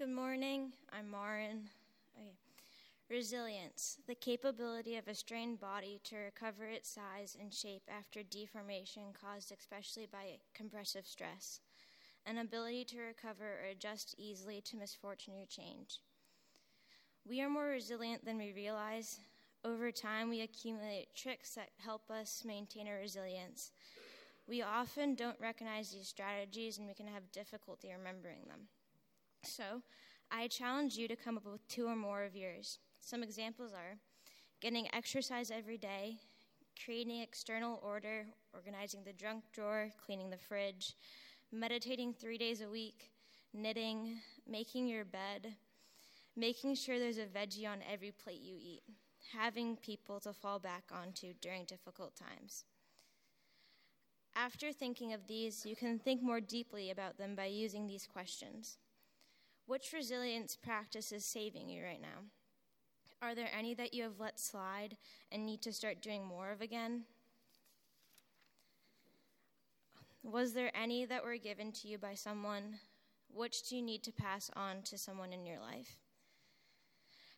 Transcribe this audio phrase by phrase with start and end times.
[0.00, 0.72] Good morning.
[0.94, 1.68] I'm Maren.
[2.16, 2.30] Okay.
[3.10, 9.02] Resilience, the capability of a strained body to recover its size and shape after deformation
[9.12, 11.60] caused especially by compressive stress.
[12.24, 15.98] An ability to recover or adjust easily to misfortune or change.
[17.28, 19.18] We are more resilient than we realize.
[19.66, 23.72] Over time, we accumulate tricks that help us maintain our resilience.
[24.48, 28.60] We often don't recognize these strategies and we can have difficulty remembering them.
[29.42, 29.82] So,
[30.30, 32.78] I challenge you to come up with two or more of yours.
[33.00, 33.96] Some examples are
[34.60, 36.18] getting exercise every day,
[36.84, 40.94] creating external order, organizing the junk drawer, cleaning the fridge,
[41.50, 43.10] meditating three days a week,
[43.52, 45.54] knitting, making your bed,
[46.36, 48.82] making sure there's a veggie on every plate you eat,
[49.32, 52.64] having people to fall back onto during difficult times.
[54.36, 58.78] After thinking of these, you can think more deeply about them by using these questions.
[59.70, 62.24] Which resilience practice is saving you right now?
[63.22, 64.96] Are there any that you have let slide
[65.30, 67.04] and need to start doing more of again?
[70.24, 72.80] Was there any that were given to you by someone?
[73.32, 76.00] Which do you need to pass on to someone in your life?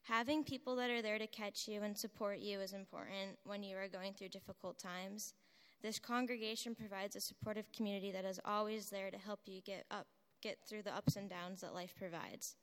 [0.05, 3.77] Having people that are there to catch you and support you is important when you
[3.77, 5.35] are going through difficult times.
[5.83, 10.07] This congregation provides a supportive community that is always there to help you get up
[10.43, 12.57] get through the ups and downs that life provides.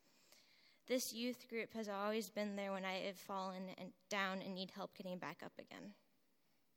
[0.88, 4.72] This youth group has always been there when I have fallen and down and need
[4.75, 5.94] help getting back up again.